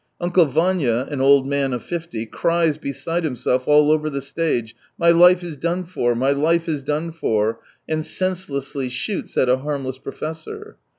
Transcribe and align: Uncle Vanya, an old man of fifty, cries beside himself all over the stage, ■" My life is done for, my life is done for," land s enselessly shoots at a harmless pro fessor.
Uncle 0.19 0.45
Vanya, 0.45 1.07
an 1.11 1.21
old 1.21 1.45
man 1.45 1.73
of 1.73 1.83
fifty, 1.83 2.25
cries 2.25 2.79
beside 2.79 3.23
himself 3.23 3.67
all 3.67 3.91
over 3.91 4.09
the 4.09 4.19
stage, 4.19 4.73
■" 4.75 4.77
My 4.97 5.11
life 5.11 5.43
is 5.43 5.55
done 5.55 5.83
for, 5.83 6.15
my 6.15 6.31
life 6.31 6.67
is 6.67 6.81
done 6.81 7.11
for," 7.11 7.59
land 7.87 7.99
s 7.99 8.19
enselessly 8.19 8.89
shoots 8.89 9.37
at 9.37 9.47
a 9.47 9.57
harmless 9.57 9.99
pro 9.99 10.11
fessor. 10.13 10.77